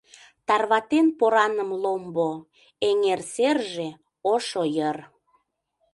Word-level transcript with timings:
Тарватен 0.47 1.07
пораным 1.19 1.69
ломбо: 1.83 2.31
Эҥер 2.89 3.21
серже 3.33 3.89
ошо 4.33 4.63
йыр. 4.75 4.97